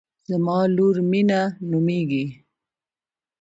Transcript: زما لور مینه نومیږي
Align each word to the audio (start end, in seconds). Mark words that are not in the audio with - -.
زما 0.29 0.59
لور 0.75 0.95
مینه 1.11 1.41
نومیږي 1.69 2.25